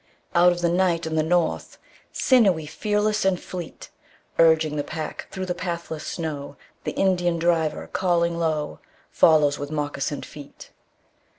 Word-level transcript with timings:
Out 0.33 0.51
of 0.51 0.61
the 0.61 0.69
night 0.69 1.05
and 1.05 1.15
the 1.15 1.21
north, 1.21 1.77
Sinewy, 2.11 2.65
fearless 2.65 3.23
and 3.23 3.39
fleet, 3.39 3.89
Urging 4.39 4.75
the 4.75 4.83
pack 4.83 5.27
through 5.29 5.45
the 5.45 5.53
pathless 5.53 6.07
snow, 6.07 6.55
The 6.85 6.93
Indian 6.93 7.37
driver, 7.37 7.85
calling 7.93 8.39
low, 8.39 8.79
Follows 9.11 9.59
with 9.59 9.69
moccasined 9.69 10.25
feet. 10.25 10.71